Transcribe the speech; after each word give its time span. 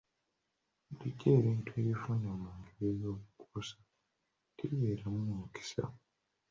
Bulijjo 0.87 1.27
ebintu 1.39 1.69
ebifune 1.79 2.27
mu 2.41 2.49
ngeri 2.57 2.85
ey'obukuusa 2.91 3.77
tebibeeramu 4.57 5.19
mukisa. 5.39 5.83